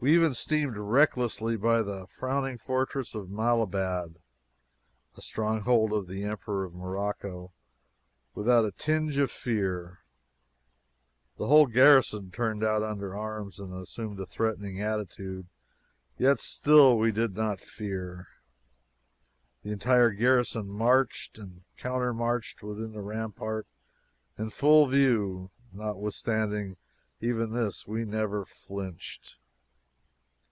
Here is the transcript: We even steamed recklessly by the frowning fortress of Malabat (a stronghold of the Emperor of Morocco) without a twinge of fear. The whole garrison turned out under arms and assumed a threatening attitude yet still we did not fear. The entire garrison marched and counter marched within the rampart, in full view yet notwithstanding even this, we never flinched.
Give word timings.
We 0.00 0.12
even 0.14 0.34
steamed 0.34 0.76
recklessly 0.76 1.56
by 1.56 1.80
the 1.80 2.06
frowning 2.08 2.58
fortress 2.58 3.14
of 3.14 3.30
Malabat 3.30 4.18
(a 5.16 5.22
stronghold 5.22 5.94
of 5.94 6.08
the 6.08 6.24
Emperor 6.24 6.62
of 6.66 6.74
Morocco) 6.74 7.52
without 8.34 8.66
a 8.66 8.72
twinge 8.72 9.16
of 9.16 9.30
fear. 9.30 10.00
The 11.38 11.46
whole 11.46 11.64
garrison 11.64 12.30
turned 12.30 12.62
out 12.62 12.82
under 12.82 13.16
arms 13.16 13.58
and 13.58 13.72
assumed 13.72 14.20
a 14.20 14.26
threatening 14.26 14.78
attitude 14.78 15.46
yet 16.18 16.38
still 16.38 16.98
we 16.98 17.10
did 17.10 17.34
not 17.34 17.58
fear. 17.58 18.28
The 19.62 19.72
entire 19.72 20.10
garrison 20.10 20.68
marched 20.68 21.38
and 21.38 21.62
counter 21.78 22.12
marched 22.12 22.62
within 22.62 22.92
the 22.92 23.00
rampart, 23.00 23.66
in 24.36 24.50
full 24.50 24.86
view 24.86 25.50
yet 25.72 25.78
notwithstanding 25.80 26.76
even 27.22 27.52
this, 27.52 27.86
we 27.86 28.04
never 28.04 28.44
flinched. 28.44 29.36